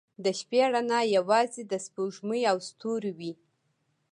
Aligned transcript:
•د 0.23 0.25
شپې 0.39 0.61
رڼا 0.73 1.01
یوازې 1.17 1.61
د 1.71 1.73
سپوږمۍ 1.85 2.41
او 2.51 2.57
ستورو 2.67 3.11
وي. 3.19 3.31